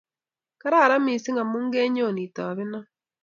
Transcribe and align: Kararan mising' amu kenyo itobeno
Kararan 0.61 1.01
mising' 1.05 1.41
amu 1.43 1.59
kenyo 1.73 2.07
itobeno 2.25 2.79